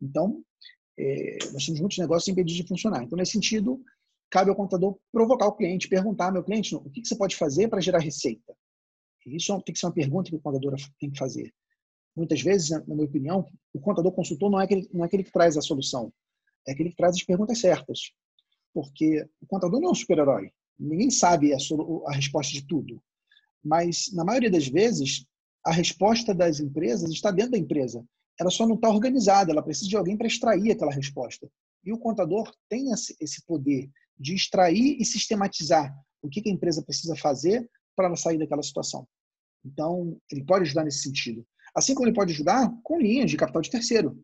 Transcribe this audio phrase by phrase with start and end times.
[0.00, 0.42] Então,
[0.98, 3.02] é, nós temos muitos negócios impedidos de funcionar.
[3.02, 3.82] Então, nesse sentido,
[4.30, 7.80] cabe ao contador provocar o cliente, perguntar, meu cliente, o que você pode fazer para
[7.80, 8.54] gerar receita?
[9.26, 11.52] Isso tem que ser uma pergunta que o contador tem que fazer.
[12.14, 15.32] Muitas vezes, na minha opinião, o contador consultor não é aquele, não é aquele que
[15.32, 16.12] traz a solução,
[16.66, 18.12] é aquele que traz as perguntas certas.
[18.72, 20.50] Porque o contador não é um super-herói.
[20.78, 21.56] Ninguém sabe a,
[22.06, 23.02] a resposta de tudo.
[23.62, 25.26] Mas, na maioria das vezes,
[25.64, 28.06] a resposta das empresas está dentro da empresa.
[28.38, 31.50] Ela só não está organizada, ela precisa de alguém para extrair aquela resposta.
[31.84, 33.88] E o contador tem esse poder
[34.18, 39.06] de extrair e sistematizar o que a empresa precisa fazer para ela sair daquela situação.
[39.64, 41.46] Então, ele pode ajudar nesse sentido.
[41.74, 44.18] Assim como ele pode ajudar com linhas de capital de terceiro.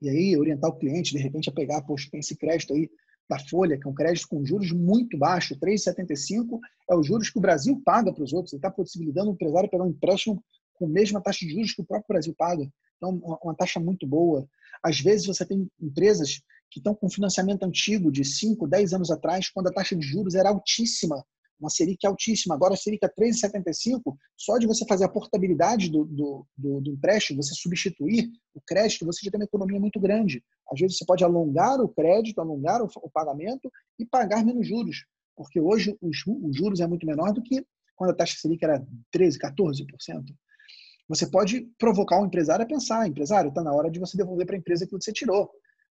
[0.00, 2.90] E aí, orientar o cliente, de repente, a pegar, poxa, tem esse crédito aí
[3.28, 7.38] da Folha, que é um crédito com juros muito baixos, 3,75 é os juros que
[7.38, 8.52] o Brasil paga para os outros.
[8.52, 10.42] Ele está possibilitando o empresário pegar um empréstimo
[10.74, 12.68] com a mesma taxa de juros que o próprio Brasil paga.
[12.96, 14.48] Então, uma taxa muito boa.
[14.82, 19.48] Às vezes, você tem empresas que estão com financiamento antigo de 5, 10 anos atrás,
[19.48, 21.24] quando a taxa de juros era altíssima
[21.58, 22.54] uma Selic altíssima.
[22.54, 26.90] Agora, a Selic a 3,75, só de você fazer a portabilidade do, do, do, do,
[26.90, 30.42] empréstimo, você substituir o crédito, você já tem uma economia muito grande.
[30.70, 35.06] Às vezes, você pode alongar o crédito, alongar o, o pagamento e pagar menos juros,
[35.36, 38.84] porque hoje os, os, juros é muito menor do que quando a taxa Selic era
[39.14, 39.86] 13%, 14%.
[41.08, 44.56] Você pode provocar o empresário a pensar, empresário, está na hora de você devolver para
[44.56, 45.50] a empresa aquilo que você tirou.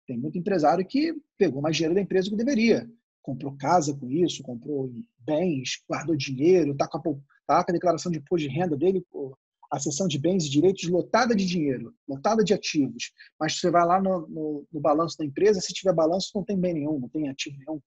[0.07, 2.89] Tem muito empresário que pegou mais dinheiro da empresa do que deveria
[3.21, 8.17] comprou casa com isso, comprou bens, guardou dinheiro, está com, tá com a declaração de
[8.17, 9.05] imposto de renda dele,
[9.71, 13.11] a seção de bens e direitos lotada de dinheiro, lotada de ativos.
[13.39, 16.59] Mas você vai lá no, no, no balanço da empresa, se tiver balanço, não tem
[16.59, 17.79] bem nenhum, não tem ativo nenhum.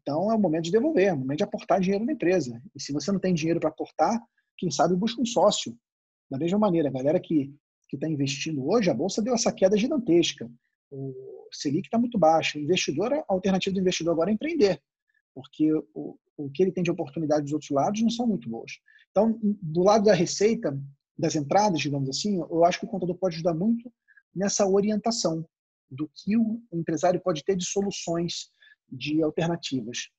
[0.00, 2.60] Então é o momento de devolver, é o momento de aportar dinheiro na empresa.
[2.74, 4.20] E se você não tem dinheiro para aportar,
[4.56, 5.76] quem sabe busca um sócio.
[6.30, 7.54] Da mesma maneira, a galera que
[7.92, 10.50] está investindo hoje, a bolsa deu essa queda gigantesca.
[10.90, 12.58] O, Selic está muito baixo.
[12.58, 14.82] O investidor, a alternativa do investidor agora é empreender,
[15.34, 18.72] porque o, o que ele tem de oportunidade dos outros lados não são muito boas.
[19.10, 20.78] Então, do lado da receita,
[21.18, 23.90] das entradas, digamos assim, eu acho que o contador pode ajudar muito
[24.34, 25.46] nessa orientação
[25.90, 28.50] do que o empresário pode ter de soluções,
[28.90, 30.10] de alternativas.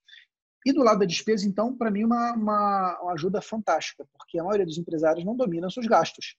[0.67, 4.43] E do lado da despesa, então, para mim, uma, uma, uma, ajuda fantástica, porque a
[4.43, 6.35] maioria dos empresários não domina seus gastos.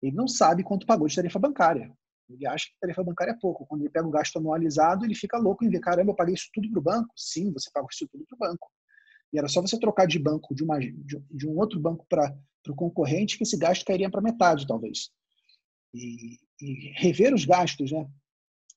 [0.00, 1.92] Ele não sabe quanto pagou de tarifa bancária.
[2.30, 3.66] Ele acha que tarifa bancária é pouco.
[3.66, 6.48] Quando ele pega o gasto anualizado, ele fica louco em ver, caramba, eu paguei isso
[6.54, 7.12] tudo para o banco.
[7.16, 8.70] Sim, você pagou isso tudo para o banco.
[9.32, 12.32] E era só você trocar de banco, de, uma, de um outro banco para
[12.68, 15.10] o concorrente, que esse gasto cairia para metade, talvez.
[15.92, 18.08] E, e, rever os gastos, né?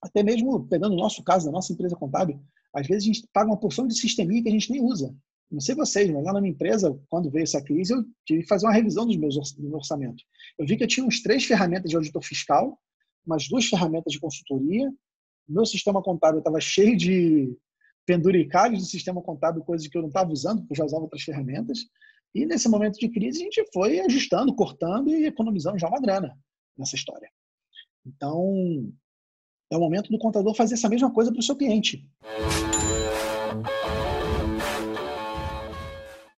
[0.01, 3.49] Até mesmo pegando o nosso caso, da nossa empresa contábil, às vezes a gente paga
[3.49, 5.15] uma porção de sisteminha que a gente nem usa.
[5.49, 8.47] Não sei vocês, mas lá na minha empresa, quando veio essa crise, eu tive que
[8.47, 10.23] fazer uma revisão dos meus, do meu orçamento.
[10.59, 12.77] Eu vi que eu tinha uns três ferramentas de auditor fiscal,
[13.25, 14.91] umas duas ferramentas de consultoria.
[15.47, 17.55] Meu sistema contábil estava cheio de
[18.05, 21.23] penduricalhos do sistema contábil, coisas que eu não estava usando, porque eu já usava outras
[21.23, 21.79] ferramentas.
[22.35, 26.37] E nesse momento de crise, a gente foi ajustando, cortando e economizando já uma grana
[26.77, 27.29] nessa história.
[28.05, 28.91] Então,
[29.69, 32.05] é o momento do contador fazer essa mesma coisa para o seu cliente.